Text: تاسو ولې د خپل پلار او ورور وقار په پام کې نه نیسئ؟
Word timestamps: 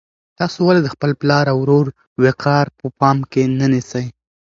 تاسو 0.39 0.57
ولې 0.67 0.81
د 0.83 0.87
خپل 0.93 1.11
پلار 1.21 1.45
او 1.51 1.57
ورور 1.63 1.85
وقار 2.23 2.65
په 2.79 2.85
پام 2.99 3.17
کې 3.31 3.43
نه 3.59 3.67
نیسئ؟ 3.73 4.05